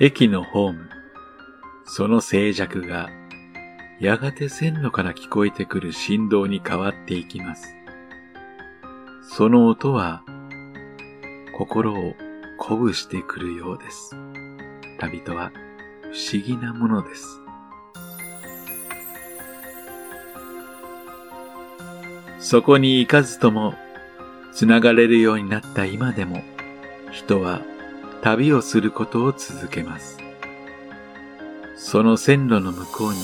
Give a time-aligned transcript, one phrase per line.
[0.00, 0.90] 駅のホーム、
[1.84, 3.10] その静寂が
[4.00, 7.76] やがて線路から聞こえてくる振動に変わっていきます。
[9.22, 10.24] その音は
[11.56, 12.14] 心を
[12.58, 14.16] 鼓舞してくるようです。
[14.98, 15.52] 旅とは
[16.02, 17.40] 不思議なものです。
[22.40, 23.74] そこに行かずとも
[24.52, 26.42] 繋がれるようになった今でも
[27.12, 27.62] 人は
[28.24, 30.16] 旅をすることを続けます。
[31.76, 33.18] その線路の向こうに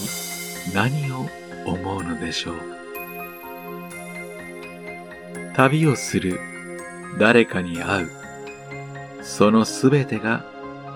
[0.75, 1.27] 何を
[1.65, 2.55] 思うのでしょう？
[5.57, 6.39] 旅をする、
[7.19, 8.11] 誰かに会う、
[9.23, 10.45] そのすべてが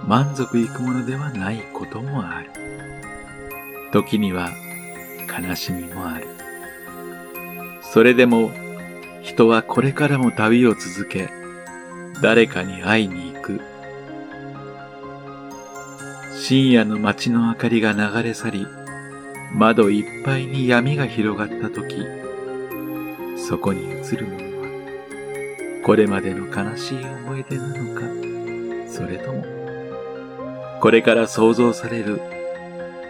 [0.06, 2.50] 満足いくものではないこともある。
[3.90, 4.50] 時には
[5.48, 6.26] 悲しみもある。
[7.80, 8.50] それでも
[9.22, 11.30] 人はこれからも旅を続け、
[12.20, 13.32] 誰かに会いに
[16.46, 18.66] 深夜の街の明かりが流れ去り、
[19.54, 22.04] 窓いっぱいに闇が広がった時、
[23.38, 28.02] そこに映るものは、これまでの悲しい思い出なのか、
[28.86, 29.42] それとも、
[30.82, 32.20] これから想像される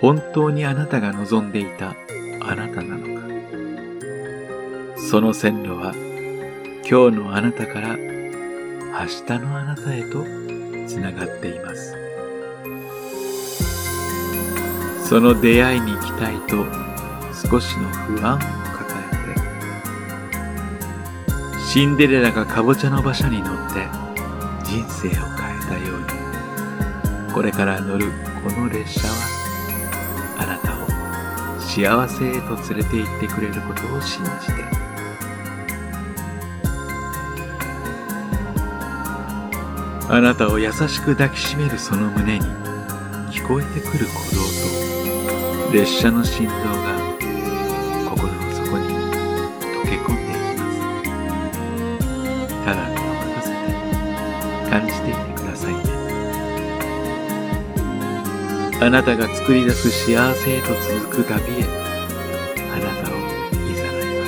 [0.00, 1.96] 本当にあなたが望んでいた
[2.40, 3.26] あなたなのか。
[4.96, 5.92] その線路は
[6.88, 8.04] 今日のあなたから明
[9.26, 10.22] 日のあなたへと
[10.86, 12.03] つながっています。
[15.04, 16.64] その出会いに行きたいと
[17.48, 18.38] 少しの不安を
[18.72, 19.16] 抱え
[21.20, 21.60] て。
[21.60, 23.86] シンデレラがかぼちゃの馬車に乗って
[24.64, 26.06] 人生を変えたように。
[27.34, 28.06] これから乗る
[28.42, 29.14] この列車は
[30.38, 30.86] あなたを
[31.60, 34.64] 幸せへと連れて行ってくれることを信じて。
[40.08, 42.46] あなたを優しく抱きしめるその胸に
[43.32, 44.73] 聞こえてくる鼓動と
[45.74, 46.56] 列車の振動が
[48.08, 50.78] 心の底に溶け込んでいきます。
[52.64, 53.58] ただ身を任せて
[54.70, 55.80] 感じていてくださいね。
[58.80, 60.68] あなたが作り出す幸せへと
[61.08, 61.64] 続く旅へ
[62.70, 63.14] あなたを
[63.68, 64.24] いざないま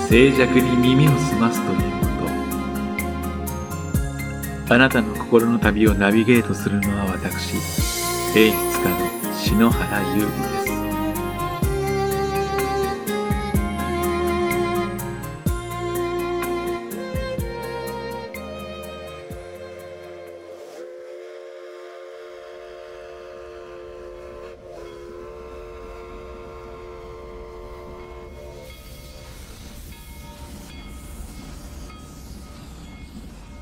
[0.00, 0.08] す。
[0.08, 2.06] 静寂に耳を澄ますというこ
[4.66, 4.74] と。
[4.74, 7.97] あなたの心の旅をナビゲートするのは私。
[8.38, 10.68] 演出家の篠原優美です。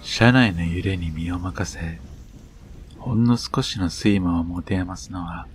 [0.02, 1.98] 車内の揺れに身を任せ、
[3.16, 5.46] んの少しの睡魔を持て余すのは、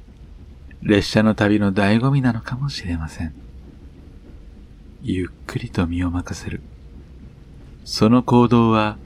[0.81, 3.33] 列車の旅の醍醐味なのかもしれません。
[5.01, 6.61] ゆっくりと身を任せる。
[7.85, 8.97] その行動は、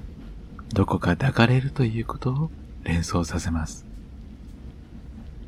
[0.74, 2.52] どこか抱かれるということを
[2.84, 3.86] 連想させます。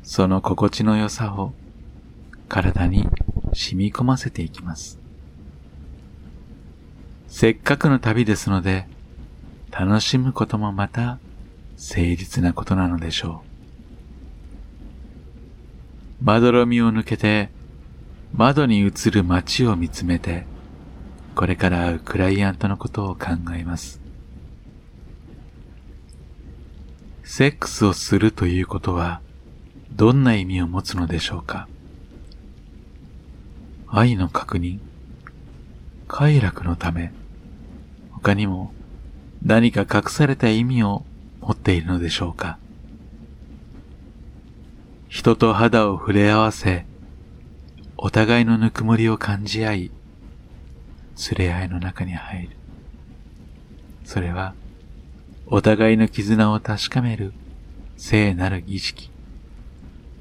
[0.02, 1.52] その心地の良さを
[2.48, 3.08] 体に
[3.52, 4.98] 染み込ませていきます。
[7.26, 8.86] せっかくの旅ですので、
[9.70, 11.18] 楽しむこともまた
[11.78, 13.44] 誠実なことなのでしょ
[16.20, 16.24] う。
[16.24, 17.50] まどろみを抜けて、
[18.34, 20.44] 窓に映る街を見つめて、
[21.36, 24.00] これから会うクライアントのことを考えます。
[27.22, 29.20] セックスをするということは、
[29.92, 31.68] どんな意味を持つのでしょうか
[33.86, 34.80] 愛の確認、
[36.08, 37.12] 快楽のため、
[38.10, 38.72] 他にも
[39.44, 41.04] 何か隠された意味を
[41.48, 42.58] 持っているのでしょうか
[45.08, 46.84] 人と肌を触れ合わせ、
[47.96, 49.90] お互いのぬくもりを感じ合い、
[51.38, 52.50] 連れ合いの中に入る。
[54.04, 54.54] それは、
[55.46, 57.32] お互いの絆を確かめる
[57.96, 59.10] 聖なる儀式。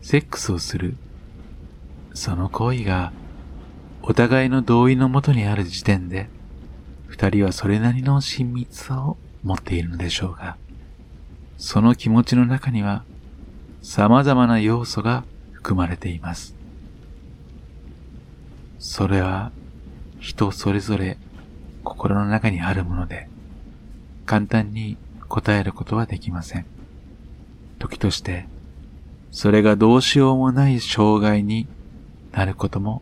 [0.02, 0.96] セックスをする。
[2.14, 3.12] その行為が、
[4.02, 6.30] お互いの同意のもとにある時点で、
[7.08, 10.56] 二人はそれなりの親密さを持っているのでしょうが、
[11.58, 13.04] その気持ちの中には
[13.82, 15.24] 様々な要素が
[15.54, 16.56] 含まれています。
[18.80, 19.52] それは
[20.20, 21.18] 人それぞれ
[21.84, 23.28] 心の中にあるもので
[24.26, 26.66] 簡単に答えることはできません。
[27.80, 28.46] 時として
[29.32, 31.68] それがどうしようもない障害に
[32.32, 33.02] なることも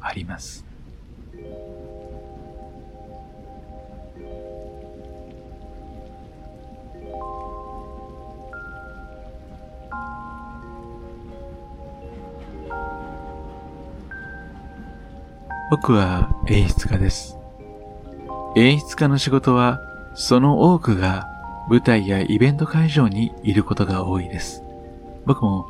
[0.00, 0.69] あります。
[15.70, 17.38] 僕は演出家です。
[18.56, 19.80] 演出家の仕事は、
[20.14, 21.28] その多くが
[21.68, 24.64] 舞台やイベント会場にいることが多いです。
[25.26, 25.68] 僕も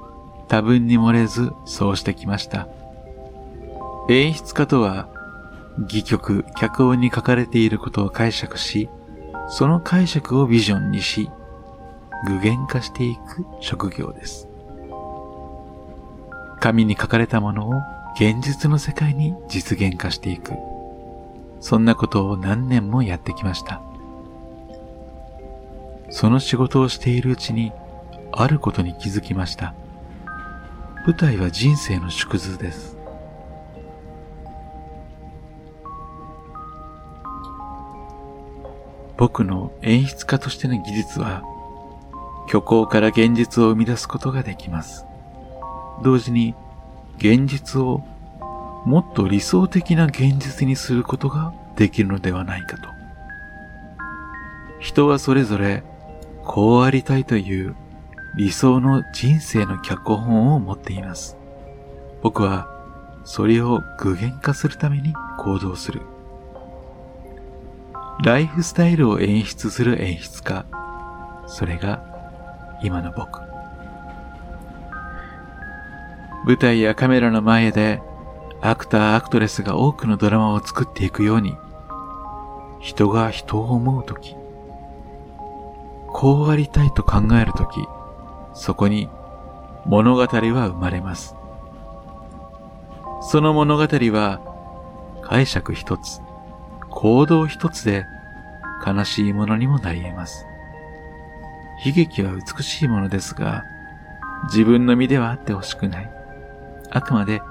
[0.48, 2.66] 多分に漏れずそうしてきました。
[4.08, 5.10] 演出家とは、
[5.80, 8.88] 戯曲、脚本に書かれていることを解釈し、
[9.50, 11.28] その解釈をビジョンにし、
[12.26, 14.48] 具現化していく職業です。
[16.58, 17.72] 紙に書かれたものを
[18.14, 20.52] 現実の世界に実現化していく。
[21.60, 23.82] そんなことを何年もやってきました。
[26.10, 27.72] その仕事をしているうちに、
[28.32, 29.74] あることに気づきました。
[31.06, 32.96] 舞台は人生の縮図です。
[39.16, 41.42] 僕の演出家としての技術は、
[42.48, 45.04] 虚構から現実を生み出すことができます。
[46.02, 46.54] 同時に、
[47.20, 48.02] 現実を
[48.86, 52.88] もっと理想的な現実にすることができるのではないかと。
[54.80, 55.82] 人はそれぞれ
[56.44, 57.76] こうありたいという
[58.36, 61.36] 理想の人生の脚本を持っています。
[62.22, 62.66] 僕は
[63.24, 66.00] それを具現化するために行動する。
[68.24, 70.64] ライフスタイルを演出する演出家。
[71.46, 72.02] それが
[72.82, 73.49] 今の僕。
[76.46, 78.02] 舞台やカメラの前で
[78.62, 81.56] アクター、アクトレスが多くのドラマを作っていくように、
[82.78, 84.36] 人が人を思うとき、
[86.12, 87.86] こうありたいと考えるとき、
[88.52, 89.08] そこに
[89.86, 90.26] 物語は
[90.68, 91.34] 生まれます。
[93.22, 94.40] その物語は
[95.22, 96.20] 解釈一つ、
[96.90, 98.04] 行動一つで
[98.86, 100.46] 悲しいものにもなり得ます。
[101.84, 103.64] 悲劇は美しいものですが、
[104.44, 106.19] 自分の身ではあってほしくない。
[106.90, 107.42] あくまで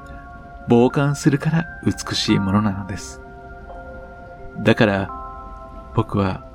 [0.70, 3.22] 傍観するから美しいものなのです。
[4.64, 5.10] だから、
[5.96, 6.46] 僕は、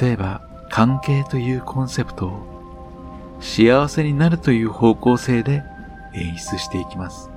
[0.00, 0.40] 例えば、
[0.70, 5.62] 関係というコンセプトを幸せになるという方向性で
[6.14, 7.30] 演出していきます。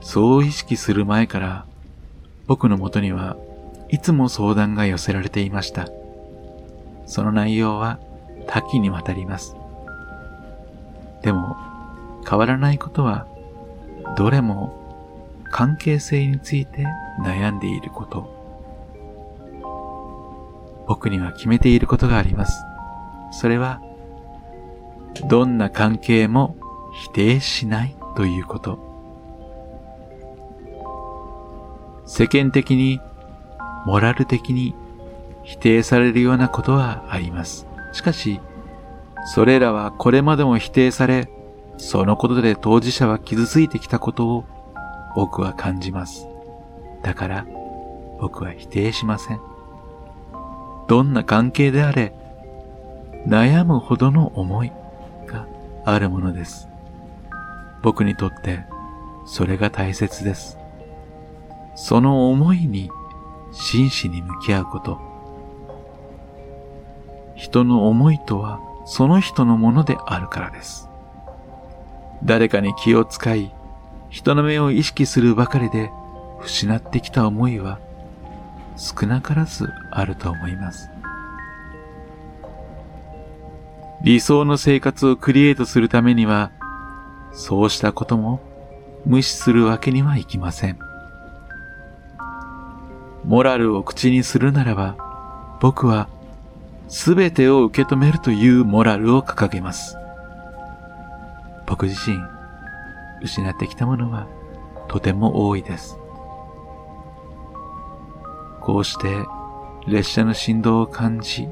[0.00, 1.66] そう意識する前から
[2.46, 3.36] 僕のもとには
[3.88, 5.88] いつも相談が寄せられていました。
[7.06, 7.98] その内容は
[8.46, 9.56] 多岐にわたります。
[11.26, 11.56] でも
[12.28, 13.26] 変わらないことは
[14.16, 14.72] どれも
[15.50, 16.86] 関係性について
[17.20, 18.32] 悩んでいること。
[20.86, 22.62] 僕には決めていることがあります。
[23.32, 23.82] それは
[25.28, 26.56] どんな関係も
[26.94, 28.78] 否定しないということ。
[32.06, 33.00] 世間的に、
[33.84, 34.76] モラル的に
[35.42, 37.66] 否定されるようなことはあります。
[37.92, 38.40] しかし、
[39.26, 41.28] それらはこれまでも否定され、
[41.78, 44.44] そのことで当事者は傷ついてきたことを
[45.16, 46.28] 僕は感じます。
[47.02, 47.46] だから
[48.20, 49.40] 僕は否定しません。
[50.88, 52.14] どんな関係であれ、
[53.26, 54.70] 悩むほどの思い
[55.26, 55.48] が
[55.84, 56.68] あるものです。
[57.82, 58.64] 僕にとって
[59.26, 60.56] それが大切です。
[61.74, 62.90] その思いに
[63.50, 65.00] 真摯に向き合うこと。
[67.34, 70.88] 人の思いとはその人のものであるからです。
[72.24, 73.52] 誰かに気を使い、
[74.08, 75.90] 人の目を意識するばかりで
[76.40, 77.80] 失ってきた思いは
[78.76, 80.90] 少なからずあると思います。
[84.02, 86.52] 理想の生活をクリエイトするためには、
[87.32, 88.40] そうしたことも
[89.04, 90.78] 無視するわけにはいきません。
[93.24, 94.96] モラルを口にするならば、
[95.60, 96.08] 僕は
[96.88, 99.96] 全てを受け止めるというモラルを掲げます。
[101.66, 102.16] 僕自身、
[103.22, 104.28] 失ってきたものは
[104.88, 105.98] とても多いです。
[108.60, 109.24] こうして
[109.86, 111.48] 列車の振動を感じ、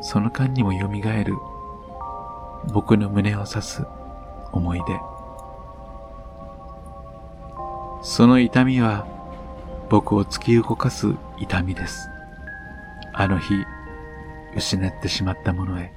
[0.00, 1.34] その間にも蘇る
[2.72, 3.86] 僕の胸を刺す
[4.52, 4.84] 思い出。
[8.02, 9.06] その痛みは
[9.88, 12.08] 僕を突き動かす痛みです。
[13.12, 13.64] あの日、
[14.56, 15.92] 失ってしまったものへ。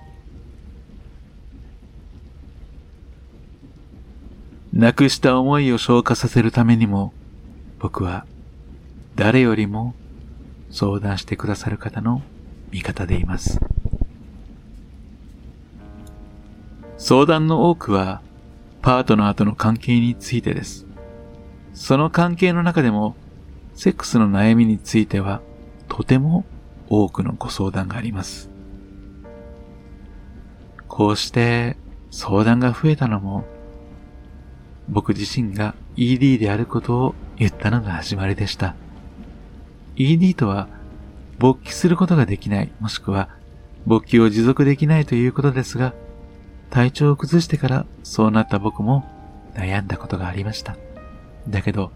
[4.74, 7.14] なくした思いを消化させるためにも、
[7.80, 8.26] 僕は
[9.16, 9.96] 誰よりも
[10.70, 12.22] 相談してくださる方の
[12.72, 13.60] 味方でいます。
[16.98, 18.22] 相談の多くは
[18.82, 20.86] パートナーとの関係についてです。
[21.74, 23.16] その関係の中でも
[23.76, 25.42] セックスの悩みについては
[25.88, 26.46] とても
[26.90, 28.50] 多くのご相談があります。
[30.88, 31.78] こうして
[32.12, 33.46] 相談が増えたのも
[34.90, 38.76] 僕自身が ED であることを言ったのが始まりでした。
[39.96, 40.68] ED とは、
[41.40, 43.30] 勃起することができない、もしくは、
[43.86, 45.94] 勃起を持続できないということですが、
[46.70, 49.06] 体調を崩してからそうなった僕も
[49.54, 50.78] 悩んだことがありました。
[51.48, 51.92] だけど、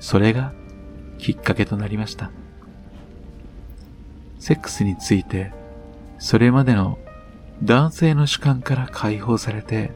[0.00, 0.52] それが
[1.18, 2.30] きっかけとなりました。
[4.38, 5.52] セックスについて、
[6.18, 6.98] それまでの
[7.62, 9.90] 男性の主観から解放されて、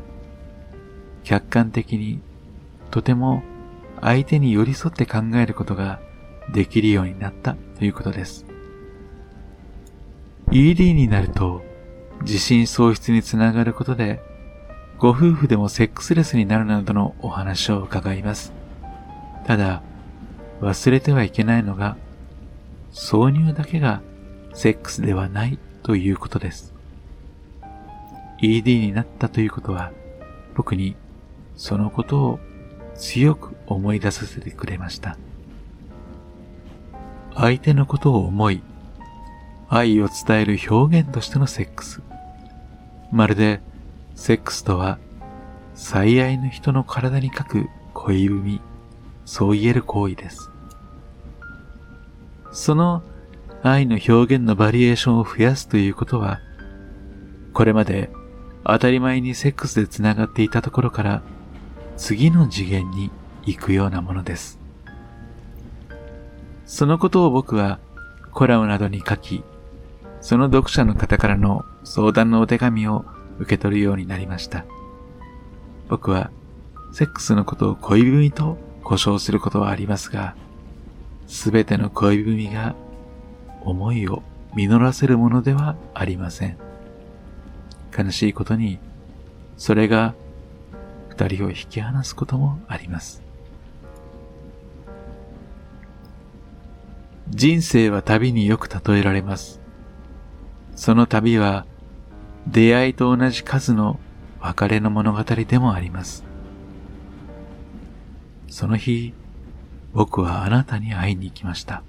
[1.25, 2.21] 客観的に
[2.91, 3.43] とても
[4.01, 6.01] 相手に寄り添って考えることが
[6.53, 8.45] できるようになったということです。
[10.51, 11.63] ED になると
[12.23, 14.21] 自信喪失につながることで
[14.99, 18.53] ご夫婦でもセックスレスになるなどのお話を伺います。
[19.47, 19.83] ただ
[20.61, 21.97] 忘れてはいけないのが
[22.93, 24.03] 挿入だけが
[24.55, 26.73] セックスではないということです。
[28.41, 29.93] ED になったということは
[30.55, 30.97] 僕に
[31.57, 32.41] そのことを
[32.95, 35.17] 強く思い出させてくれました。
[37.35, 38.63] 相手のことを思い、
[39.69, 42.03] 愛を伝える表現としてのセックス。
[43.11, 43.61] まるで、
[44.15, 44.99] セックスとは、
[45.75, 48.61] 最愛の人の体に書く恋文、
[49.25, 50.51] そう言える行為です。
[52.53, 53.03] その
[53.65, 56.41] 愛の表現のバリエーションを増やすということは、
[57.53, 58.11] これまで
[58.65, 61.23] 当たり前にセックスで繋がっていたところから
[61.97, 63.11] 次の次元に
[63.45, 64.59] 行くようなものです。
[66.67, 67.79] そのことを僕は
[68.33, 69.45] コラムなどに書き、
[70.21, 73.05] その読者の方からの相談のお手紙を
[73.39, 74.65] 受け取るようになりました。
[75.89, 76.33] 僕は
[76.93, 80.35] セックスのことを恋文と呼称することはありますが、
[81.29, 82.75] すべての恋文が
[83.65, 84.23] 思いを
[84.55, 86.57] 実らせるものではありません。
[87.97, 88.79] 悲しいことに、
[89.57, 90.15] それが
[91.11, 93.23] 二人を引き離すこともあります。
[97.29, 99.61] 人生は旅によく例えられます。
[100.77, 101.67] その旅は
[102.47, 103.99] 出会いと同じ数の
[104.41, 106.25] 別れの物語でもあります。
[108.49, 109.15] その日、
[109.95, 111.85] 僕はあなたに会いに行きました。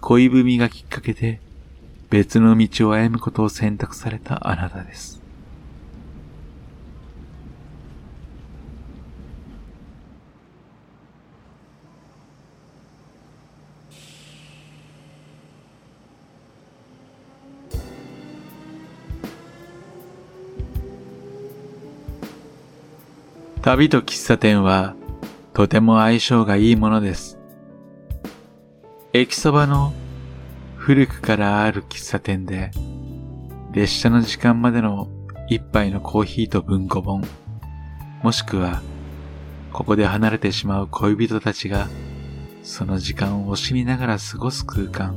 [0.00, 1.40] 恋文がきっかけで
[2.08, 5.20] 別の道を歩むことを選択されたあなたです。
[23.62, 24.94] 旅と喫茶店は
[25.52, 27.39] とても相性がいいものです。
[29.12, 29.92] 駅そばの
[30.76, 32.70] 古くからある喫茶店で
[33.72, 35.08] 列車の時間までの
[35.48, 37.24] 一杯のコーヒーと文庫本、
[38.22, 38.82] もしくは
[39.72, 41.88] ここで離れてしまう恋人たちが
[42.62, 45.16] その時間を惜しみながら過ごす空間。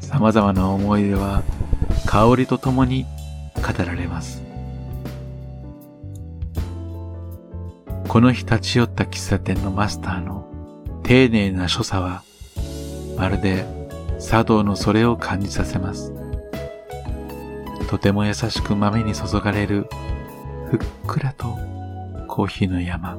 [0.00, 1.42] 様々な思い出は
[2.06, 3.04] 香りとともに
[3.56, 4.42] 語られます。
[8.08, 10.51] この日立ち寄った喫茶店のマスターの
[11.12, 12.22] 丁寧な所作は、
[13.18, 13.66] まるで
[14.18, 16.10] 茶道のそれを感じさせます。
[17.90, 19.90] とても優しく豆に注がれる
[20.70, 21.58] ふっくらと
[22.28, 23.18] コーヒーの山。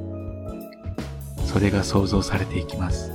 [1.46, 3.12] それが想像されていきます。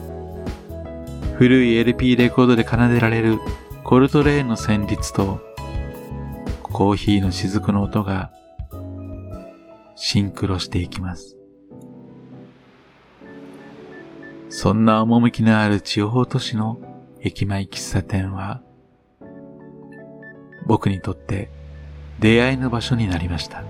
[1.38, 3.40] 古い LP レコードで奏でられる
[3.82, 5.40] コルトレーンの旋律と
[6.62, 8.30] コーヒーの雫の音が
[9.96, 11.37] シンクロしていきます。
[14.50, 16.80] そんな趣のある地方都市の
[17.20, 18.62] 駅前喫茶店は、
[20.66, 21.50] 僕にとって
[22.18, 23.64] 出会いの場所になりました。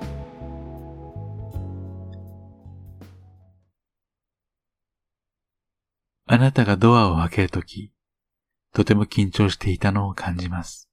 [6.27, 7.91] あなたがドアを開けるとき、
[8.75, 10.89] とても緊張していたのを感じます。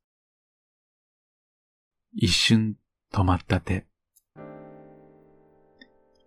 [2.14, 2.76] 一瞬
[3.14, 3.86] 止まった手。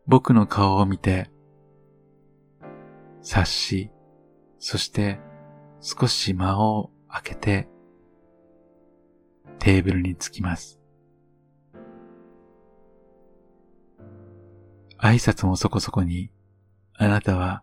[0.06, 1.30] 僕の顔を見て
[3.22, 3.90] 察し、
[4.58, 5.20] そして
[5.80, 7.68] 少し間を空けて
[9.58, 10.80] テーブルに着きます。
[14.98, 16.30] 挨拶もそこそこに、
[16.94, 17.62] あなたは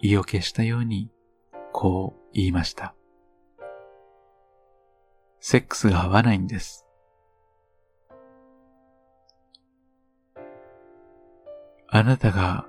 [0.00, 1.10] 意を消したように、
[1.72, 2.94] こう言いました。
[5.40, 6.86] セックスが合わないんです。
[11.88, 12.66] あなたが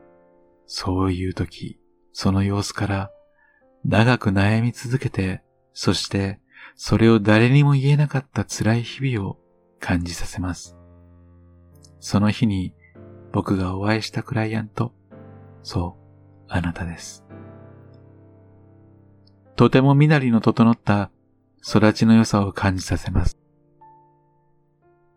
[0.65, 1.79] そういう時、
[2.13, 3.11] その様子から
[3.83, 5.43] 長く悩み続けて、
[5.73, 6.39] そして
[6.75, 9.37] それを誰にも言えなかった辛い日々を
[9.79, 10.77] 感じさせます。
[11.99, 12.73] その日に
[13.31, 14.93] 僕がお会いしたクライアント、
[15.63, 17.25] そう、あなたです。
[19.55, 21.11] とても身なりの整った
[21.65, 23.37] 育ちの良さを感じさせます。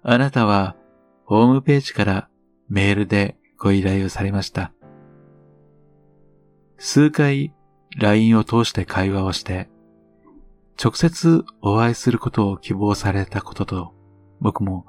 [0.02, 0.76] あなたは
[1.24, 2.28] ホームページから
[2.68, 4.72] メールでご依頼をされました。
[6.78, 7.54] 数回
[7.98, 9.68] LINE を通して会話をして、
[10.82, 13.94] 直接お会いすることを希望されたことと、
[14.40, 14.84] 僕も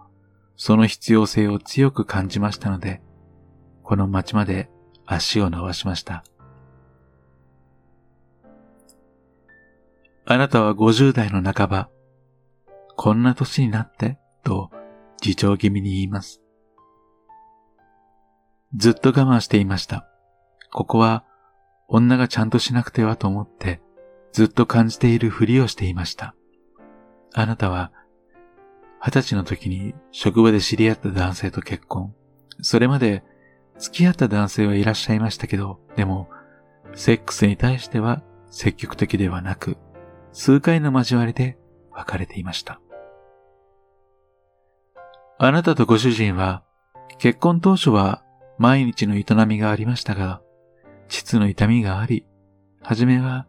[0.58, 3.02] その必要性を強く感じましたので、
[3.84, 4.70] この街まで
[5.06, 6.24] 足を伸ばしました。
[10.26, 11.90] あなたは50代の半ば、
[12.98, 14.72] こんな年になって、と
[15.24, 16.42] 自重気味に言います。
[18.76, 20.06] ずっと我慢していました。
[20.74, 21.24] ここは
[21.88, 23.82] 女がちゃんとしなくてはと思って
[24.34, 26.36] ずっと感じているふりをしていました。
[27.34, 27.92] あなたは
[29.00, 32.14] 二十歳の時に職場で知り合った男性と結婚。
[32.62, 33.24] それまで
[33.78, 36.30] 付き合った男性はいらっしゃいましたけど、でも、
[36.96, 39.78] セックスに対しては積極的ではなく、
[40.32, 41.58] 数回の交わりで
[41.92, 42.82] 別れていました。
[45.40, 46.64] あなたとご主人は、
[47.20, 48.24] 結婚当初は
[48.58, 50.42] 毎日の営みがありましたが、
[51.08, 52.26] 膣の痛みがあり、
[52.82, 53.48] はじめは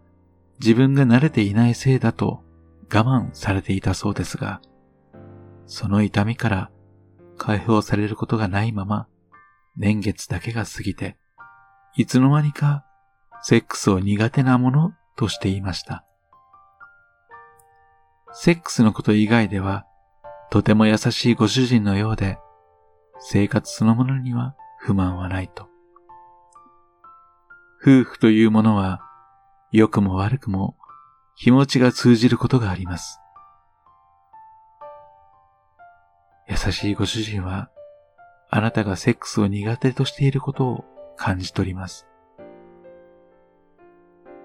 [0.60, 2.42] 自分が慣れていないせいだと
[2.92, 4.60] 我慢されていたそうですが、
[5.66, 6.70] その痛みから
[7.36, 9.06] 解放されることがないまま、
[9.76, 11.16] 年月だけが過ぎて、
[11.96, 12.84] いつの間にか
[13.42, 16.04] セックスを苦手なものとしていました。
[18.32, 19.86] セックスのこと以外では、
[20.50, 22.38] とても優しいご主人のようで、
[23.20, 25.67] 生活そのものには不満はないと。
[27.80, 29.00] 夫婦というものは、
[29.70, 30.76] 良くも悪くも
[31.36, 33.20] 気持ちが通じることがあります。
[36.48, 37.70] 優しいご主人は、
[38.50, 40.84] あなたがセックスを苦手としていることを
[41.16, 42.08] 感じ取ります。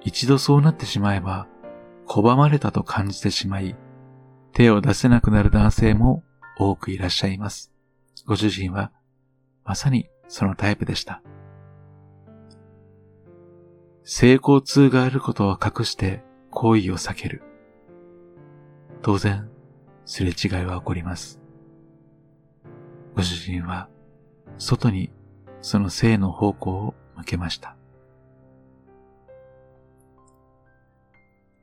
[0.01, 1.47] 一度そうなってしまえば、
[2.07, 3.75] 拒まれたと感じてしまい、
[4.51, 6.23] 手を出せなくなる男性も
[6.59, 7.73] 多くいらっしゃいます。
[8.27, 8.91] ご主人は、
[9.63, 11.23] まさにそのタイプでした。
[14.05, 17.41] 成功痛があることを隠して行為を避ける。
[19.01, 19.49] 当然、
[20.05, 21.39] すれ違いは起こります。
[23.15, 23.89] ご主人は、
[24.57, 25.11] 外に
[25.61, 27.77] その性の方向を向けました。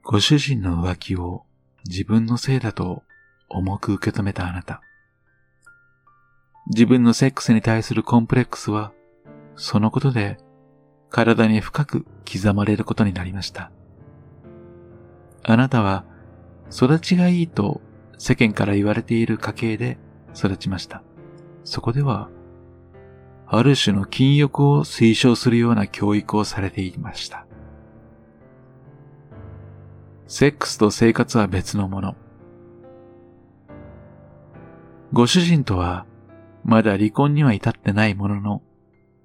[0.02, 1.44] ご主人の浮気を
[1.86, 3.02] 自分のせいだと
[3.48, 4.80] 重く受け止めたあなた。
[6.68, 8.92] 自分のセックスに対するコンプレックスは、
[9.56, 10.38] そのことで
[11.10, 13.70] 体に深く刻まれることになりました。
[15.42, 16.04] あなたは
[16.70, 17.80] 育ちがいいと
[18.18, 19.98] 世間から言われている家系で
[20.34, 21.02] 育ちました。
[21.64, 22.28] そこでは、
[23.46, 27.46] ある種の禁欲を推奨するような教育をされていました。
[30.28, 32.16] セックスと生活は別のもの。
[35.12, 36.06] ご主人とは
[36.62, 38.62] まだ離婚には至ってないものの、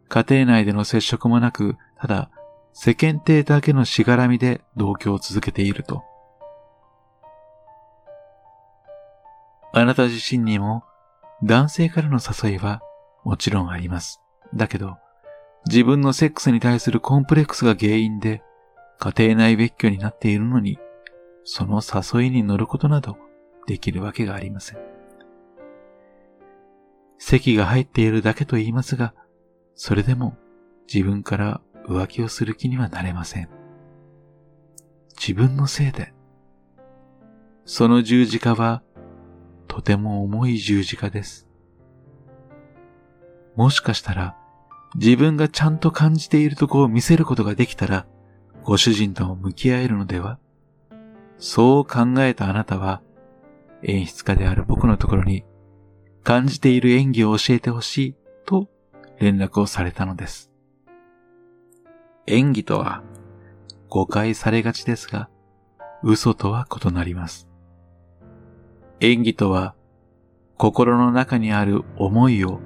[0.08, 2.30] 家庭内での接触もなく、ただ
[2.74, 6.04] 世間体だけのしがらみで同居を続けていると。
[9.74, 10.84] あなた自身にも
[11.44, 12.82] 男性からの誘いは
[13.24, 14.22] もちろんあります。
[14.54, 14.98] だけど、
[15.68, 18.44] 自分のセックスに対するコンプレックスが原因で
[19.00, 20.80] 家庭内別居になっているのに、
[21.44, 23.18] その誘いに乗ることなど
[23.68, 24.80] できるわけがありません。
[27.18, 29.14] 席が入っているだけと言いますが、
[29.76, 30.38] それでも
[30.92, 33.50] 自分から浮気をする気にはなれません。
[35.18, 36.14] 自分のせいで。
[37.66, 38.84] その十字架は
[39.68, 41.48] とても重い十字架です。
[43.56, 44.36] もしかしたら
[44.96, 48.06] 自分がちゃんと感じているとこを見せることができたら、
[48.64, 50.40] ご主人とも向き合えるのでは
[51.38, 53.02] そう考えたあなたは、
[53.84, 55.44] 演出家である僕のところに、
[56.24, 58.68] 感じている演技を教えてほしいと
[59.20, 60.52] 連絡をされたのです。
[62.28, 63.04] 演技とは
[63.90, 65.30] 誤解されがちですが、
[66.04, 67.48] 嘘とは異なります。
[69.00, 69.76] 演技とは、
[70.58, 72.60] 心の中にある思いを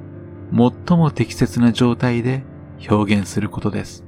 [0.52, 2.44] 最も適切な状態で
[2.90, 4.06] 表現することです。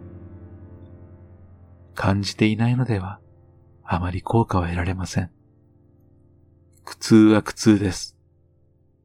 [1.93, 3.19] 感じていないのでは、
[3.83, 5.31] あまり効果は得られません。
[6.85, 8.17] 苦痛は苦痛です。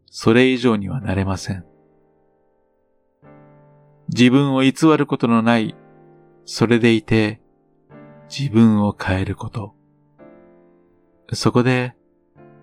[0.07, 1.67] それ以上にはなれません。
[4.09, 5.75] 自分を偽ることのない、
[6.45, 7.41] それでいて、
[8.29, 9.75] 自分を変えること。
[11.33, 11.95] そこで、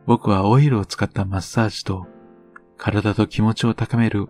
[0.05, 2.07] 僕はオイルを使ったマッサージと、
[2.77, 4.27] 体と気持ちを高める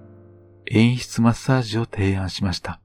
[0.72, 2.80] 演出マッサージを提案しました。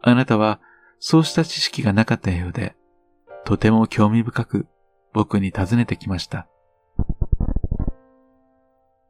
[0.00, 0.60] あなたは
[1.00, 2.76] そうした知識がなかったようで、
[3.44, 4.66] とても興味深く
[5.12, 6.48] 僕に尋ねてきました。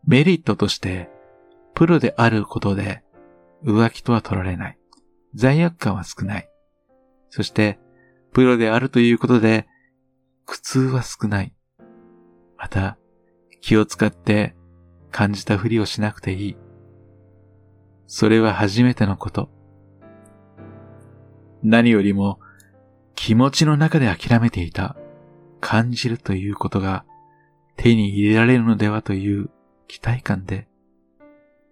[0.06, 1.10] メリットとして、
[1.74, 3.02] プロであることで
[3.64, 4.78] 浮気とは取られない。
[5.34, 6.48] 罪悪感は少ない。
[7.30, 7.78] そして、
[8.32, 9.66] プロであるということで
[10.46, 11.54] 苦痛は少ない。
[12.56, 12.98] また、
[13.60, 14.54] 気を使って
[15.10, 16.56] 感じたふりをしなくていい。
[18.06, 19.50] それは初めてのこと。
[21.62, 22.40] 何よりも
[23.14, 24.96] 気持ちの中で諦めていた
[25.60, 27.04] 感じるということが
[27.76, 29.50] 手に入れられるのではという
[29.88, 30.68] 期待感で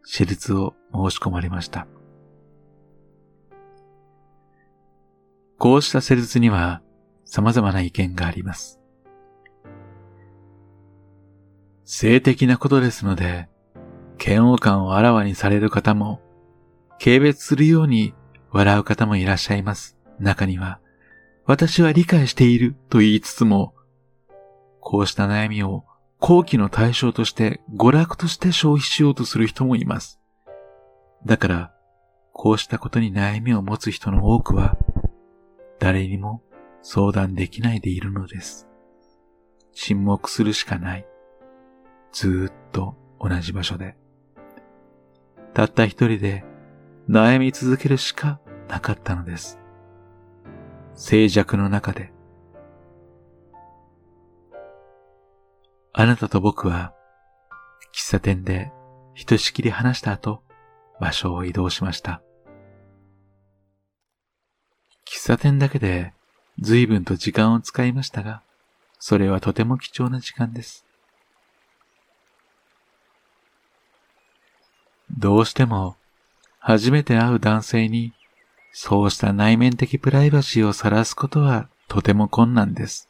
[0.05, 1.87] 手術を申し込まれました。
[5.59, 6.83] こうした施術には
[7.25, 8.81] 様々な意見があります。
[11.85, 13.49] 性的なことですので、
[14.25, 16.21] 嫌悪感をあらわにされる方も、
[16.99, 18.15] 軽蔑するように
[18.51, 19.97] 笑う方もいらっしゃいます。
[20.19, 20.81] 中には、
[21.45, 23.75] 私は理解していると言いつつも、
[24.81, 25.85] こうした悩みを
[26.19, 30.21] 後期の対象として娯楽として消費しようとする人もいます。
[31.25, 31.73] だから、
[32.33, 34.77] こうしたことに悩みを持つ人の多くは、
[35.79, 36.43] 誰にも
[36.83, 38.69] 相談できないでいるのです。
[39.73, 41.07] 沈黙するしかない。
[42.13, 43.97] ずーっと同じ場所で。
[45.55, 46.45] たった一人で
[47.09, 49.59] 悩み続けるしかなかったのです。
[50.95, 52.13] 静寂の中で。
[55.93, 56.93] あなたと僕は、
[57.95, 58.71] 喫茶店で
[59.15, 60.43] ひとしきり話した後、
[61.01, 62.23] 場所を移動しました。
[65.07, 66.13] 喫茶店だけで
[66.59, 68.43] 随分と時間を使いましたが、
[68.99, 70.85] それはとても貴重な時間です。
[75.19, 75.97] どうしても
[76.59, 78.13] 初めて会う男性に
[78.73, 83.09] そうした内面的プライバシーを晒すことはとても困難です。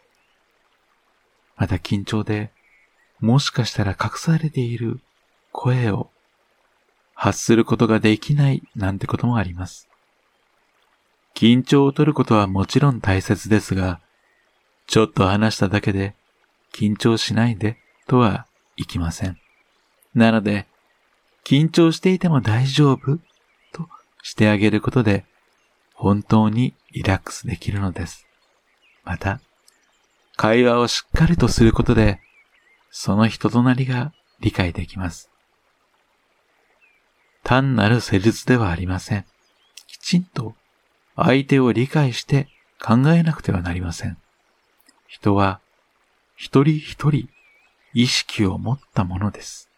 [1.57, 2.53] また緊張で、
[3.19, 5.01] もしかしたら隠されている
[5.53, 6.11] 声を
[7.17, 9.89] 発することができないなんてこともあります。
[11.35, 14.01] 緊張を取ることはもちろん大切ですが、
[14.87, 16.15] ちょっと話しただけで
[16.73, 19.39] 緊張しないでとはいきません。
[20.15, 20.67] なので、
[21.45, 23.19] 緊張していても大丈夫
[23.73, 23.89] と
[24.23, 25.25] してあげることで
[25.97, 28.27] 本当にリラックスできるのです。
[29.05, 29.41] また、
[30.37, 32.21] 会話をしっかりとすることで、
[32.91, 35.31] その人となりが理解できます。
[37.47, 39.25] 単なる施術ではありません。
[39.87, 40.57] きちんと
[41.15, 42.49] 相手を理解して
[42.85, 44.19] 考えなくてはなりません。
[45.07, 45.61] 人は
[46.35, 47.29] 一人一人
[47.95, 49.71] 意識を持ったものです。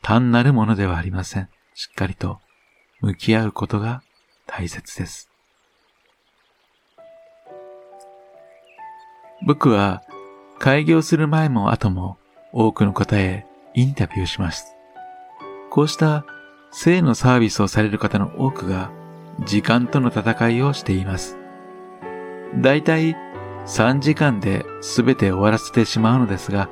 [0.00, 1.48] 単なるものではありません。
[1.74, 2.38] しっかりと
[3.00, 4.04] 向き合うことが
[4.46, 5.28] 大切です。
[9.44, 10.04] 僕は
[10.60, 12.16] 開業する前も後も
[12.52, 14.76] 多くの方へインタビューします。
[15.68, 16.24] こうした
[16.72, 18.90] 性のサービスをされる方の多くが
[19.44, 21.36] 時間との戦いをしています。
[22.56, 23.14] だいたい
[23.66, 26.68] 3時間で全て終わらせてしまうのですが、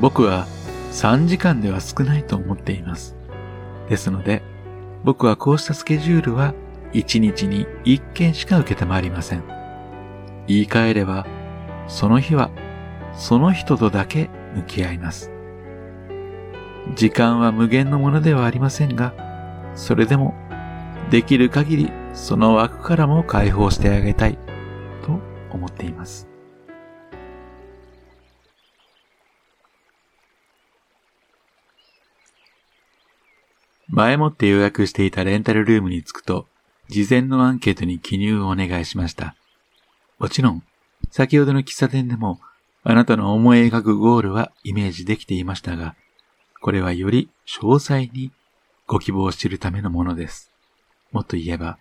[0.00, 0.46] 僕は
[0.90, 3.16] 3時間では少ないと思っています。
[3.88, 4.42] ですので、
[5.04, 6.52] 僕はこうしたスケジュールは
[6.92, 9.44] 1日に1件しか受けてまいりません。
[10.46, 11.26] 言い換えれば、
[11.86, 12.50] その日は
[13.14, 15.33] その人とだけ向き合います。
[16.94, 19.14] 時間は無限のものではありませんが、
[19.74, 20.34] それでも
[21.10, 24.38] できる限りその枠からも解放してあげたい
[25.02, 25.18] と
[25.50, 26.28] 思っています。
[33.88, 36.46] 前もって予約していたレンタルルームに着くと、
[36.88, 39.36] 事前のアンケートに記入をお願いしました。
[40.18, 40.62] もちろん、
[41.10, 42.40] 先ほどの喫茶店でも、
[42.82, 45.94] あなたの思い描くゴールはイメージできていましたが、
[46.64, 48.32] これはより詳細に
[48.86, 50.50] ご希望を知るためのものです。
[51.12, 51.76] もっと言えば、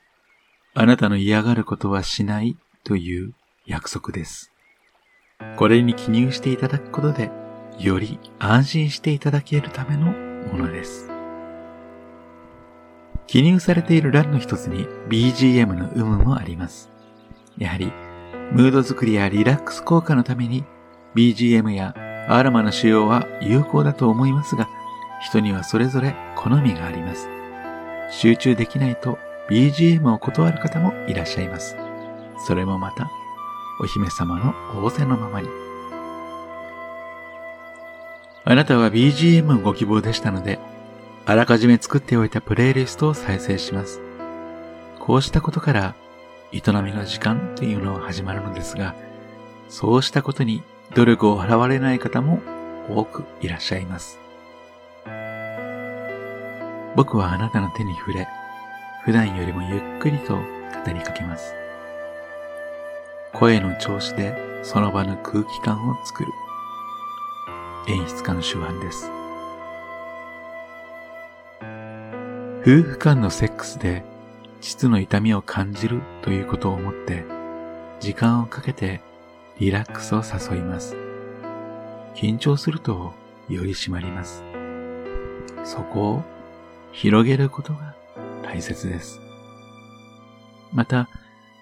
[0.74, 3.34] あなたの嫌がることはしないという
[3.66, 4.52] 約束です。
[5.56, 7.32] これに記入していただくことで、
[7.80, 10.08] より安心していただけるための
[10.52, 11.10] ものです。
[13.26, 16.92] 記入されている欄の一つに BGM の有無もあります。
[17.58, 17.94] やはり
[18.52, 20.66] ムード作りやリラックス効果のために
[21.16, 21.96] BGM や
[22.28, 24.70] アロマの使用は有効だと思いますが、
[25.22, 27.28] 人にはそれぞれ好みがあります。
[28.12, 29.18] 集中できないと
[29.50, 31.76] BGM を断る方もいらっしゃいます。
[32.46, 33.10] それもまた、
[33.82, 35.50] お姫様の仰せのままに。
[38.46, 40.60] あなたは BGM をご希望でしたので、
[41.26, 44.02] あらかじめ作っておいたプレイリストを再生します。
[45.00, 45.96] こうしたことから、
[46.52, 48.96] 営みの時間というのは始まるのですが、
[49.70, 50.62] そうしたことに
[50.96, 52.42] 努力を払われない方も
[52.88, 54.20] 多くいらっしゃいます。
[56.96, 58.28] 僕はあなたの手に触れ、
[59.04, 60.42] 普段よりもゆっくりと語
[60.94, 61.56] りかけます。
[63.34, 66.30] 声の調子でその場の空気感を作る。
[67.88, 69.10] 演出家の手腕です。
[72.62, 74.04] 夫婦間のセックスで
[74.62, 77.26] 膣の痛みを感じるということを思って、
[78.00, 79.02] 時間をかけて
[79.60, 80.96] リラックスを誘います。
[82.16, 83.14] 緊張すると
[83.50, 84.44] より締まります。
[85.64, 86.24] そこを
[86.92, 87.96] 広げることが
[88.44, 89.20] 大切です。
[90.72, 91.08] また、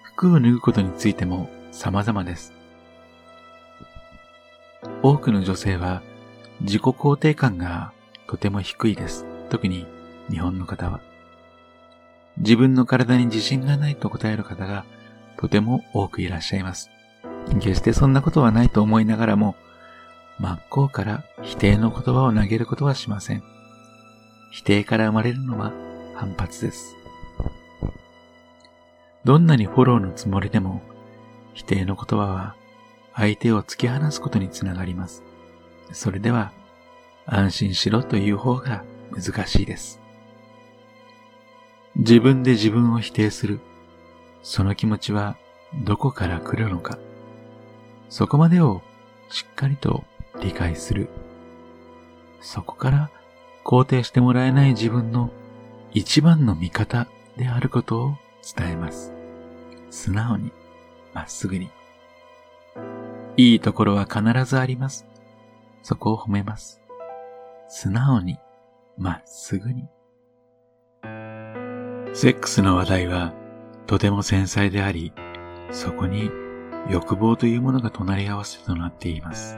[0.04, 2.52] 服を脱ぐことについても様々です。
[5.02, 6.02] 多くの女性は
[6.60, 7.92] 自己肯定感が
[8.26, 9.26] とても低いです。
[9.50, 9.86] 特に
[10.30, 11.00] 日本の方は。
[12.38, 14.86] 自分の体に自信がないと答える方が
[15.36, 16.88] とても多くいらっしゃいます。
[17.60, 19.56] 決してそんなことはないと思いながらも、
[20.38, 23.42] 真っ向から否定の言葉を投げることはしません。
[24.50, 25.72] 否定から生まれるのは
[26.14, 26.96] 反発です。
[29.24, 30.82] どんなにフォローのつもりでも、
[31.54, 32.56] 否定の言葉は
[33.14, 35.22] 相手を突き放すことにつながります。
[35.92, 36.52] それでは、
[37.26, 40.00] 安心しろという方が難しいです。
[41.96, 43.60] 自分で自分を否定する。
[44.42, 45.36] その気持ちは
[45.84, 46.98] どこから来るのか。
[48.12, 48.82] そこまでを
[49.30, 50.04] しっかりと
[50.42, 51.08] 理解する。
[52.42, 53.10] そこから
[53.64, 55.30] 肯定してもらえない自分の
[55.92, 58.16] 一番の味方であることを
[58.54, 59.14] 伝えます。
[59.88, 60.52] 素直に、
[61.14, 61.70] まっすぐに。
[63.38, 65.06] いいところは必ずあります。
[65.82, 66.82] そこを褒めます。
[67.70, 68.38] 素直に、
[68.98, 69.88] まっすぐに。
[72.12, 73.32] セックスの話題は
[73.86, 75.14] とても繊細であり、
[75.70, 76.30] そこに
[76.88, 79.56] 欲望というものが隣り合わせとなっています。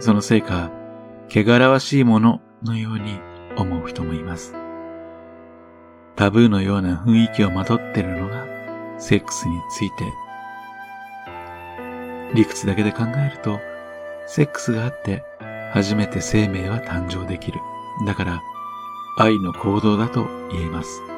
[0.00, 0.70] そのせいか、
[1.28, 3.18] 汚らわしいもののように
[3.56, 4.54] 思う人もいます。
[6.14, 8.46] タブーのような雰囲気をまとっているのが
[8.98, 10.04] セックスについて。
[12.34, 13.60] 理屈だけで考えると、
[14.26, 15.24] セックスがあって
[15.72, 17.60] 初めて生命は誕生できる。
[18.06, 18.42] だから、
[19.18, 21.15] 愛の行動だと言えます。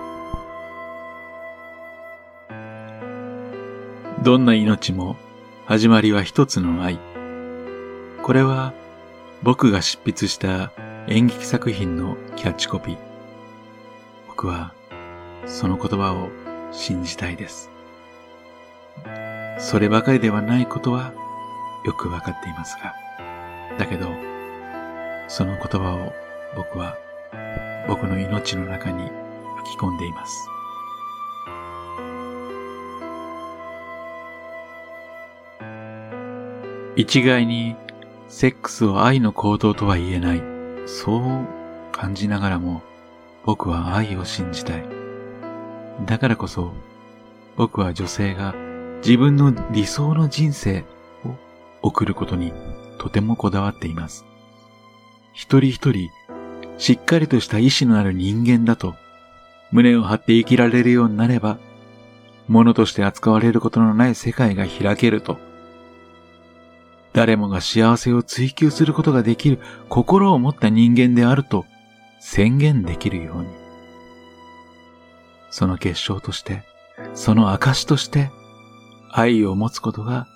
[4.22, 5.16] どんな命も
[5.64, 6.98] 始まりは一つの愛。
[8.20, 8.74] これは
[9.44, 10.72] 僕が執筆した
[11.07, 12.98] 演劇作品のキャッチコピー。
[14.26, 14.74] 僕は
[15.46, 16.31] その言葉を
[16.72, 17.70] 信じたいです。
[19.61, 21.12] そればかりではないことは
[21.87, 22.94] よくわかっていますが。
[23.78, 24.09] だけど、
[25.28, 26.12] その言葉を
[26.57, 26.98] 僕は
[27.87, 29.09] 僕の命の中に
[29.59, 30.58] 吹き込んでいます。
[36.98, 37.76] 一概に
[38.26, 40.42] セックスを愛の行動とは言えない。
[40.84, 41.46] そう
[41.92, 42.82] 感じながらも
[43.44, 44.84] 僕は愛を信じたい。
[46.06, 46.72] だからこそ
[47.54, 48.52] 僕は女性が
[48.96, 50.80] 自分の理想の人生
[51.24, 51.37] を
[51.82, 52.52] 送ることに
[52.98, 54.24] とてもこだわっています。
[55.32, 56.11] 一人一人
[56.78, 58.96] しっかりとした意志のある人間だと
[59.70, 61.61] 胸を張って生きられるようになれば、
[62.48, 65.38] 物として扱われることのない世界が開けると
[67.12, 71.64] 誰もが幸せを追求することができる心を持った人間であると
[72.21, 73.49] 宣言できるように。
[75.51, 76.62] その結晶として、
[77.14, 78.31] その証として
[79.11, 80.27] 愛を持つことが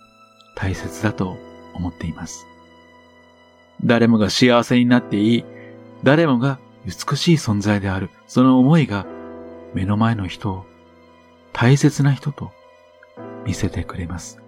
[0.57, 1.37] 大切だと
[1.75, 2.47] 思っています。
[3.85, 5.45] 誰もが幸せになっていい、
[6.03, 9.07] 誰もが美しい存在である、その思いが
[9.75, 10.67] 目の前の人を
[11.53, 12.51] 大切な人と
[13.45, 14.42] 見せてくれます。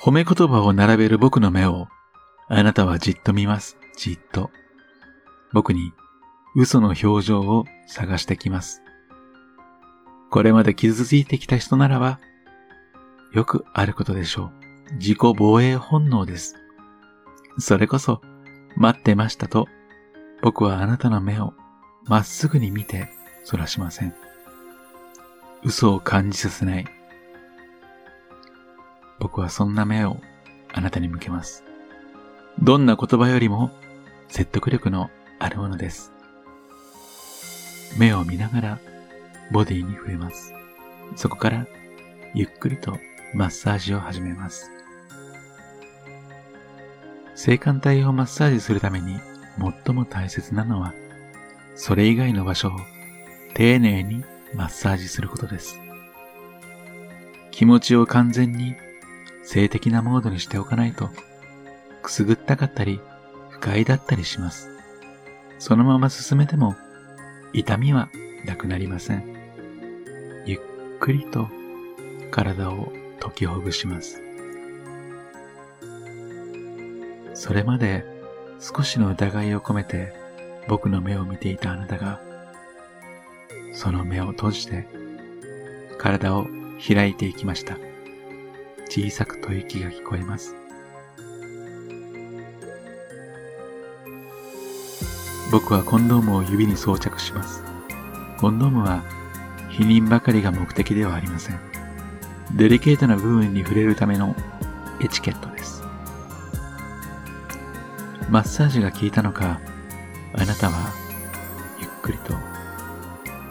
[0.00, 1.88] 褒め言葉を並べる僕の目を、
[2.46, 3.76] あなたはじっと見ます。
[3.96, 4.50] じっと。
[5.52, 5.92] 僕に
[6.54, 8.80] 嘘の表情を探してきます。
[10.30, 12.20] これまで傷ついてきた人ならば、
[13.32, 14.52] よくあることでしょ
[14.92, 14.94] う。
[14.94, 16.54] 自己防衛本能です。
[17.58, 18.22] それこそ、
[18.76, 19.66] 待ってましたと、
[20.42, 21.54] 僕はあなたの目を
[22.04, 23.10] まっすぐに見て
[23.42, 24.14] そらしません。
[25.64, 26.97] 嘘を感じさせない。
[29.18, 30.20] 僕はそんな目を
[30.72, 31.64] あなたに向けます。
[32.60, 33.70] どんな言葉よりも
[34.28, 36.12] 説得力のあるものです。
[37.96, 38.78] 目を見ながら
[39.50, 40.52] ボディに触れます。
[41.16, 41.66] そこから
[42.34, 42.98] ゆっくりと
[43.34, 44.70] マッサージを始めます。
[47.34, 49.18] 性感帯をマッサージするために
[49.84, 50.92] 最も大切なのは、
[51.76, 52.72] それ以外の場所を
[53.54, 55.78] 丁寧にマッサージすることです。
[57.50, 58.74] 気持ちを完全に
[59.48, 61.08] 性的なモードにしておかないと、
[62.02, 63.00] くすぐったかったり、
[63.48, 64.68] 不快だったりします。
[65.58, 66.76] そのまま進めても、
[67.54, 68.10] 痛みは
[68.44, 69.24] なくなりません。
[70.44, 70.58] ゆっ
[71.00, 71.48] くりと
[72.30, 74.22] 体を解きほぐします。
[77.32, 78.04] それまで
[78.60, 80.12] 少しの疑いを込めて
[80.68, 82.20] 僕の目を見ていたあなたが、
[83.72, 84.86] その目を閉じて
[85.96, 86.46] 体を
[86.86, 87.78] 開いていきました。
[88.88, 90.54] 小さく吐息が聞こえます。
[95.50, 97.62] 僕はコンドームを指に装着します。
[98.38, 99.02] コンドームは
[99.70, 101.60] 否認ばかりが目的ではありません。
[102.54, 104.34] デリケートな部分に触れるための
[105.00, 105.82] エチケットです。
[108.28, 109.60] マッサージが効いたのか、
[110.34, 110.92] あなたは
[111.80, 112.34] ゆっくりと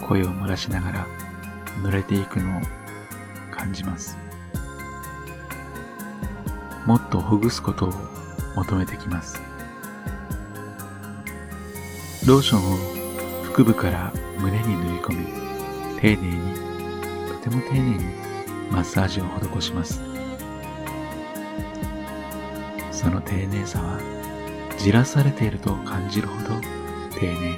[0.06, 1.08] 声を漏らしながら
[1.82, 2.62] 濡れていくのを
[3.52, 4.18] 感じます。
[6.88, 7.94] もっとほぐすことを
[8.56, 9.40] 求めてきます。
[12.26, 12.78] ローションを
[13.52, 16.56] 腹部から胸に塗り込み、丁寧に、
[17.28, 17.98] とても丁寧に
[18.72, 20.02] マッサージを施します。
[22.98, 24.00] その丁寧さは
[24.80, 26.60] じらされていると感じるほど
[27.20, 27.56] 丁寧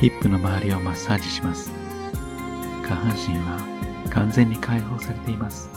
[0.00, 1.83] ヒップの周りをマッサージします
[3.04, 5.68] 半身は完全に解放されています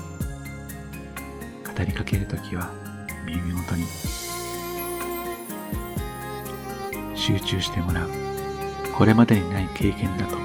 [1.65, 2.71] 語りかけるときは
[3.25, 3.85] 耳元に
[7.15, 8.09] 集中してもらう
[8.93, 10.37] これまでにない経験だと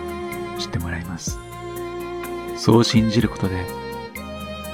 [0.59, 1.39] 知ってもらいます
[2.57, 3.83] そう信じることで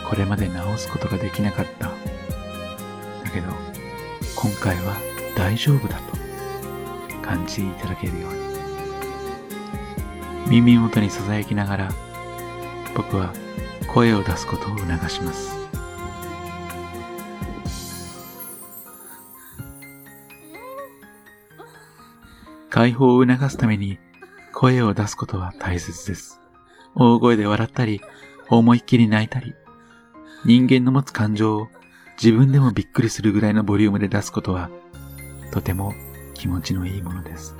[0.09, 1.89] これまで直すことができなかった。
[1.89, 1.93] だ
[3.31, 3.49] けど、
[4.35, 4.97] 今回は
[5.37, 6.17] 大丈夫だと
[7.21, 8.48] 感じいただけるように。
[10.51, 11.89] 耳元に囁きながら、
[12.97, 13.35] 僕は
[13.93, 15.57] 声を出すことを促します。
[22.71, 23.99] 解放を促すために
[24.55, 26.41] 声を出すことは大切です。
[26.95, 28.01] 大声で笑ったり、
[28.49, 29.55] 思いっきり泣いたり、
[30.47, 31.69] 人間の持つ感情を
[32.23, 34.71] 自分でもびっくりするぐらいのボリュームで出すことは、
[35.53, 35.95] とても
[36.35, 37.58] 気持ちのいいものです。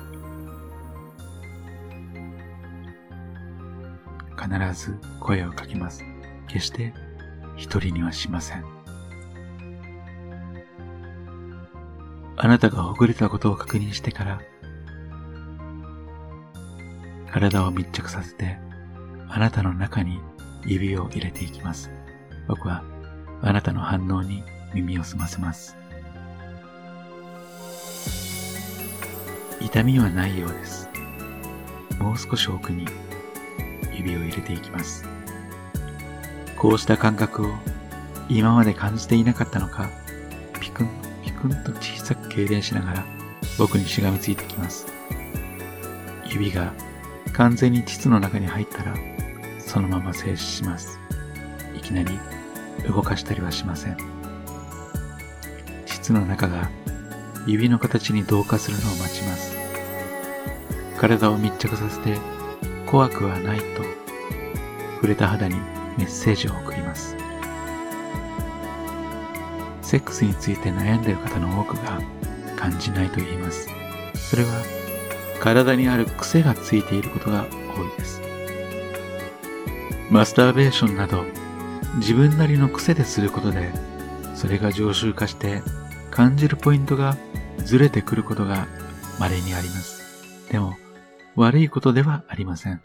[4.39, 6.03] 必ず声をかけます。
[6.47, 6.93] 決して
[7.57, 8.63] 一人にはしません。
[12.37, 14.41] あなたがほぐれたことを確認してから、
[17.31, 18.57] 体を密着させて、
[19.27, 20.21] あなたの中に
[20.65, 21.91] 指を入れていきます。
[22.47, 22.83] 僕は
[23.41, 25.75] あなたの反応に耳を澄ませます。
[29.59, 30.89] 痛みはないようです。
[31.99, 32.85] もう少し奥に
[33.93, 35.05] 指を入れていきます。
[36.57, 37.53] こうした感覚を
[38.27, 39.89] 今まで感じていなかったのか、
[40.59, 40.89] ピクン
[41.23, 43.05] ピクンと小さく痙攣しながら
[43.57, 44.87] 僕にしがみついてきます。
[46.27, 46.73] 指が
[47.33, 48.93] 完全に膣の中に入ったら
[49.59, 50.99] そのまま静止します。
[51.75, 52.19] いきなり
[52.87, 53.97] 動かしたりはしません。
[55.85, 56.69] 膣の中が
[57.47, 59.55] 指の形に同化するのを待ちます。
[60.97, 62.17] 体を密着させて
[62.89, 63.83] 怖くはないと
[64.95, 65.53] 触れた肌に
[65.95, 67.15] メッセージを送ります。
[69.83, 72.01] セックスについて悩んでいる方の多くが
[72.55, 73.67] 感じないと言います。
[74.15, 74.49] それは
[75.39, 77.45] 体にある癖がついていることが
[77.77, 78.21] 多いです。
[80.09, 81.25] マスターベーションなど
[81.97, 83.69] 自分なりの癖ですることで、
[84.33, 85.61] それが常習化して
[86.09, 87.17] 感じるポイントが
[87.59, 88.67] ずれてくることが
[89.19, 90.01] 稀にあります。
[90.51, 90.75] でも、
[91.39, 92.81] 悪いことではありません。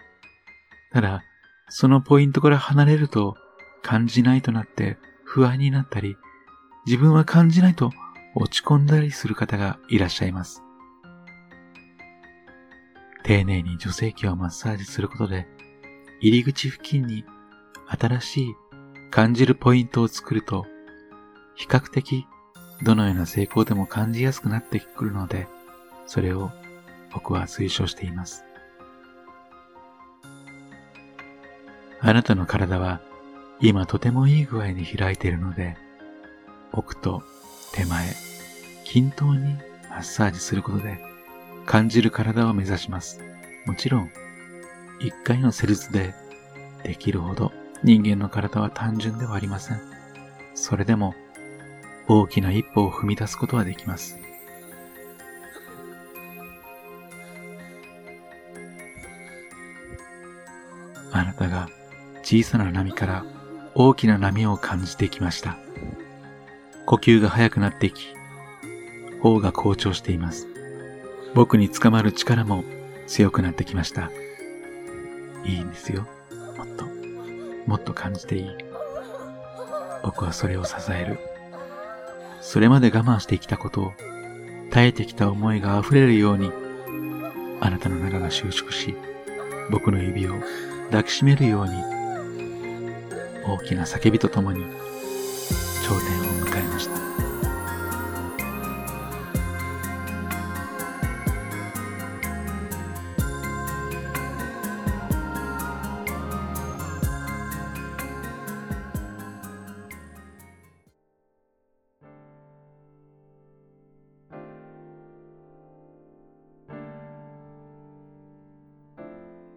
[0.93, 1.25] ただ、
[1.69, 3.37] そのポイントから離れると
[3.83, 6.17] 感じないとなって不安になったり、
[6.87, 7.91] 自分は感じないと
[8.37, 10.63] 落ち込んだりする方がいらっしゃいます。
[13.25, 15.49] 丁寧に女性器をマッサージすることで、
[16.21, 17.25] 入り口付近に
[17.89, 18.55] 新しい
[19.11, 20.65] 感じるポイントを作ると、
[21.57, 22.27] 比較的
[22.83, 25.49] どのような成功でも感じやすくなってくるので、
[26.07, 26.53] それを
[27.15, 28.45] 僕は推奨しています。
[32.01, 33.01] あなたの体は
[33.61, 35.77] 今とてもいい具合に開いているので、
[36.73, 37.23] 奥と
[37.73, 38.15] 手前、
[38.85, 39.57] 均等に
[39.89, 40.99] マッサージすることで
[41.65, 43.21] 感じる体を目指します。
[43.65, 44.11] もちろん、
[45.01, 46.15] 一回の施術で
[46.83, 47.53] できるほど
[47.83, 49.81] 人間の体は単純ではありません。
[50.55, 51.15] それでも
[52.07, 54.19] 大きな一歩を踏み出すことはできます。
[61.15, 61.69] あなたが
[62.25, 63.25] 小さな波から
[63.77, 65.57] 大きな波を感じてきました。
[66.87, 68.15] 呼吸が速くなってき、
[69.23, 70.49] 頬が好調しています。
[71.33, 72.65] 僕に捕まる力も
[73.07, 74.11] 強くなってきました。
[75.45, 76.05] いいんですよ。
[76.57, 76.85] もっと、
[77.67, 78.51] もっと感じていい。
[80.03, 81.21] 僕はそれを支える。
[82.41, 83.93] それまで我慢してきたことを、
[84.71, 86.51] 耐えてきた思いが溢れるように、
[87.61, 88.97] あなたの中が収縮し、
[89.71, 90.35] 僕の指を
[90.87, 91.73] 抱きしめるように、
[93.47, 94.65] 大きな叫びとともに、
[95.85, 97.04] 頂点を迎えました。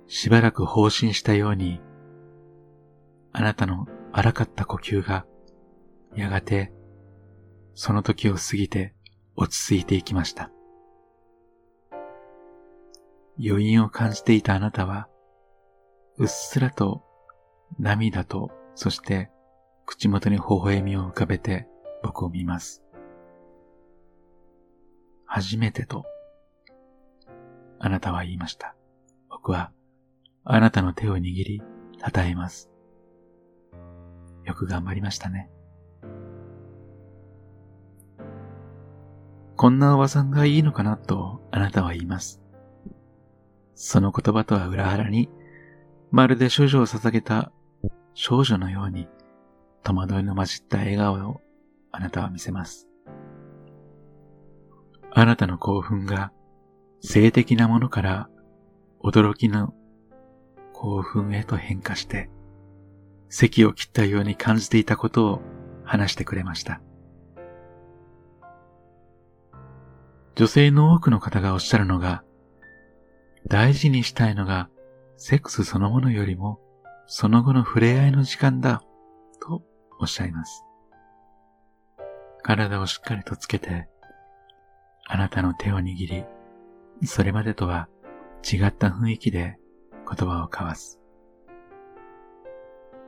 [0.08, 1.82] しばらく放心したように、
[3.34, 5.26] あなたの荒かった呼吸が、
[6.16, 6.72] やがて、
[7.74, 8.96] その時を過ぎて
[9.36, 10.50] 落ち着いていきました。
[13.40, 15.10] 余韻を感じていたあなたは、
[16.18, 17.04] うっすらと
[17.78, 19.30] 涙と、そして
[19.86, 21.68] 口元に微笑みを浮かべて
[22.02, 22.84] 僕を見ます。
[25.26, 26.06] 初めてと、
[27.80, 28.76] あなたは言いました。
[29.30, 29.72] 僕は
[30.50, 31.62] あなたの手を握り、
[32.00, 32.72] 称えます。
[34.46, 35.50] よく頑張りましたね。
[39.58, 42.42] こんなおばさんがいいのかなとあなたは言います。
[43.76, 45.30] その言葉とは裏腹に、
[46.12, 47.52] まるで処女を捧げた
[48.14, 49.10] 少女のように、
[49.84, 51.42] 戸惑いの混じった笑顔を
[51.92, 52.88] あなたは見せます。
[55.12, 56.32] あなたの興奮が
[57.02, 58.30] 性的なものから
[59.04, 59.74] 驚きの
[60.80, 62.30] 興奮へと変化して、
[63.30, 65.42] 席を切ったように感じていたことを
[65.84, 66.82] 話してくれました。
[70.36, 72.24] 女性の多くの方がおっしゃるのが、
[73.48, 74.70] 大事にしたいのが
[75.16, 76.60] セックスそのものよりも
[77.08, 78.84] その後の触れ合いの時間だ
[79.42, 79.64] と
[80.00, 80.64] おっしゃいます。
[82.44, 83.88] 体をしっかりとつけて、
[85.08, 86.24] あなたの手を握り、
[87.08, 87.90] それまでとは
[88.44, 89.58] 違った雰囲気で
[90.08, 91.00] 言葉を交わす。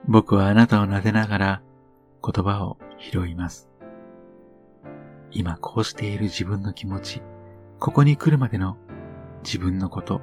[0.06, 1.62] 僕はあなたを撫でながら
[2.24, 3.70] 言葉を拾います。
[5.32, 7.22] 今こうしている自分の気持ち、
[7.80, 8.78] ここに来るまでの
[9.43, 10.22] 自分のこと、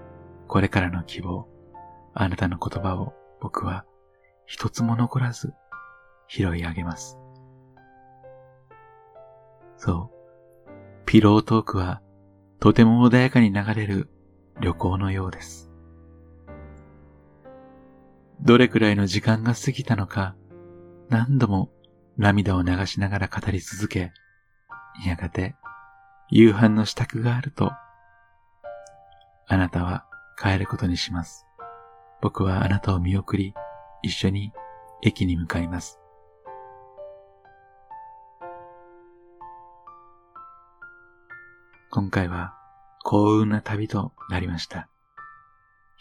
[0.49, 1.49] これからの希望、
[2.13, 3.85] あなたの言葉を僕は
[4.47, 5.55] 一つも残らず
[6.29, 7.19] 拾い上げます。
[9.77, 10.11] そ
[10.67, 12.03] う、ピロートークは
[12.59, 14.11] とても穏やかに流れる
[14.61, 15.66] 旅行のようです。
[18.41, 20.37] どれくらいの時間が過ぎたのか、
[21.09, 21.71] 何度も
[22.17, 24.13] 涙を流しながら語り続け、
[25.07, 25.55] やがて
[26.31, 27.73] 夕飯の支度があると、
[29.49, 30.07] あなたは
[30.37, 31.47] 帰ることにします。
[32.21, 33.55] 僕はあなたを見送り、
[34.03, 34.53] 一緒に
[35.03, 36.01] 駅に向かいます。
[41.91, 42.55] 今回は
[43.05, 44.89] 幸運な旅となりました。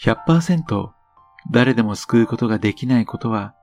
[0.01, 0.94] 100%
[1.51, 3.55] 誰でも救うことができないことは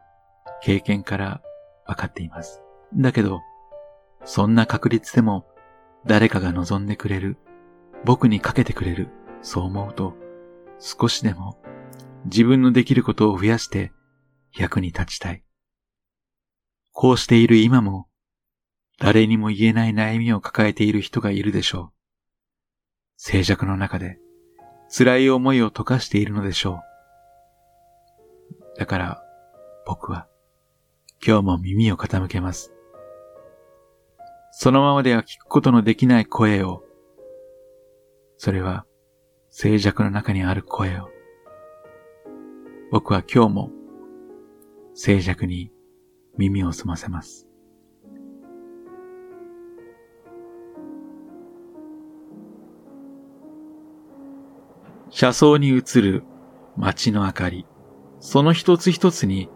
[0.63, 1.43] 経験から
[1.87, 2.63] 分かっています。
[2.95, 3.41] だけど、
[4.25, 5.47] そんな確率でも
[6.07, 7.37] 誰かが望んでくれる、
[8.05, 9.09] 僕にかけてくれる、
[9.43, 10.15] そう思うと
[10.79, 11.59] 少しでも
[12.27, 13.93] 自分のできることを増やして
[14.57, 15.45] 役に立ちたい。
[16.93, 18.07] こうしている今も
[18.99, 21.93] 誰にも言えない悩みを抱えている人がいるでしょう。
[23.17, 24.19] 静寂の中で
[24.97, 26.92] 辛い思いを溶かしているのでしょう。
[28.79, 29.23] だから
[29.87, 30.27] 僕は
[31.25, 32.73] 今日も耳を傾けます。
[34.51, 36.83] そのままでは聞くことのできない声を、
[38.37, 38.85] それは
[39.51, 41.09] 静寂の中にある声を、
[42.91, 43.71] 僕は今日も
[44.95, 45.71] 静寂に
[46.37, 47.47] 耳を澄ませます。
[55.11, 56.25] 車窓に映る
[56.77, 57.67] 街の明かり。
[58.23, 59.51] その一つ一つに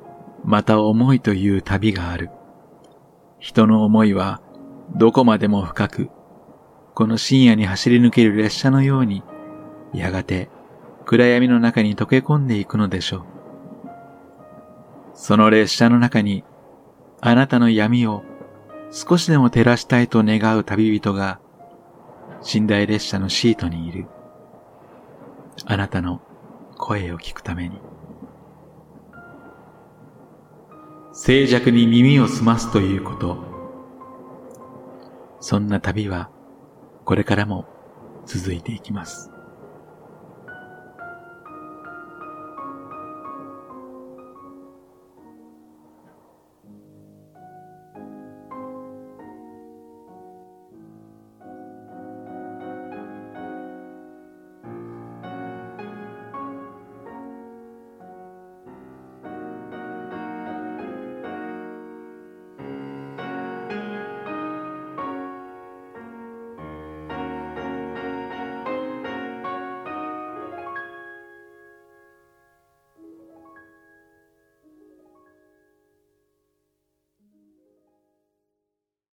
[0.45, 2.31] また思いという旅がある。
[3.39, 4.43] 人の思いは
[4.97, 6.11] どこまでも深く、
[6.93, 9.23] この深夜に走り抜ける列車のように、
[9.95, 10.51] やがて
[11.05, 13.25] 暗闇の中に溶け込んでいくのでしょう。
[15.15, 16.43] その列車の中に
[17.21, 18.25] あなたの闇を
[18.91, 21.39] 少しでも照らしたいと願う旅人が
[22.53, 24.09] 寝台列車のシートにいる。
[25.67, 26.21] あなたの
[26.77, 27.81] 声を聞くために。
[31.19, 33.39] 静寂に耳を澄ますということ。
[35.41, 36.29] そんな旅は
[37.07, 37.65] これからも
[38.27, 39.31] 続いていきます。